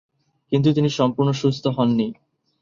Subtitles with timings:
[0.51, 0.69] কিন্তু
[0.91, 2.07] সম্পূর্ণ সুস্থ হননি।